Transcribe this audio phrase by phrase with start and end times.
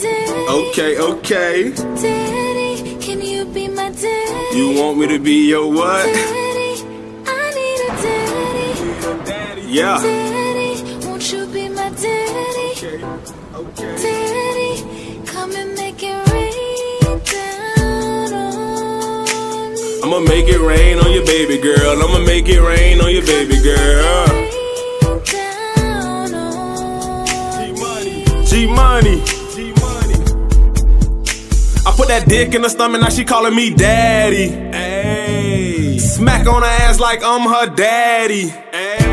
[0.00, 1.72] Okay, okay.
[1.72, 4.56] Daddy, can you be my daddy?
[4.56, 6.06] You want me to be your what?
[6.06, 6.84] Daddy,
[7.26, 7.88] I need a
[9.26, 9.62] daddy.
[9.66, 9.98] Yeah.
[10.00, 12.70] Daddy, won't you be my daddy?
[12.70, 13.02] Okay,
[13.54, 13.96] okay.
[14.04, 20.00] Daddy, come and make it rain down on me.
[20.04, 22.00] I'ma make it rain on your baby girl.
[22.00, 24.26] I'ma make it rain on your baby girl.
[24.28, 27.74] Rain down on me.
[27.74, 28.44] G Money.
[28.46, 29.37] G Money.
[32.08, 34.48] Put that dick in her stomach, now she calling me daddy.
[34.48, 35.98] Hey.
[35.98, 38.48] Smack on her ass like I'm her daddy.
[38.48, 39.07] Hey.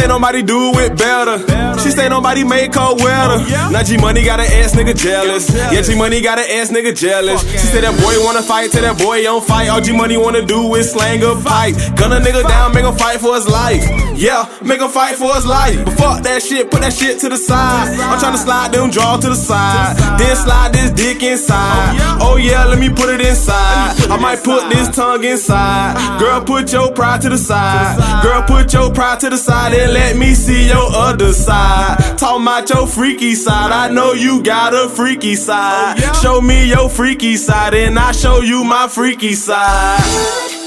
[0.00, 1.36] Say nobody do it better.
[1.78, 3.44] She say nobody make her wetter.
[3.70, 5.52] Now G Money got an ass nigga jealous.
[5.52, 7.42] Yeah, G Money got an ass nigga jealous.
[7.52, 9.68] She say that boy wanna fight, till that boy don't fight.
[9.68, 11.76] All G Money wanna do is slang a pipe.
[11.96, 13.84] Gun a nigga down, make him fight for his life.
[14.16, 15.84] Yeah, make him fight for his life.
[15.84, 17.92] But fuck that shit, put that shit to the side.
[18.00, 19.98] I'm tryna slide them draw to the side.
[20.18, 22.00] Then slide this dick inside.
[22.24, 23.99] Oh yeah, let me put it inside.
[24.10, 26.18] I might put this tongue inside.
[26.18, 28.22] Girl, put your pride to the side.
[28.22, 32.18] Girl, put your pride to the side and let me see your other side.
[32.18, 33.72] Talk about your freaky side.
[33.72, 35.96] I know you got a freaky side.
[35.98, 40.59] Oh, show me your freaky side and I show you my freaky side.